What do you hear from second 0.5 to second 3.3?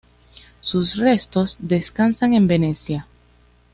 Sus restos descansan en Venecia.